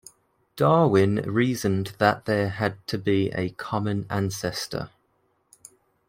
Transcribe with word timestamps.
Darwin 0.55 1.17
reasoned 1.31 1.93
that 1.99 2.25
there 2.25 2.49
had 2.49 2.75
to 2.87 2.97
be 2.97 3.29
a 3.33 3.49
common 3.51 4.07
ancestor. 4.09 4.89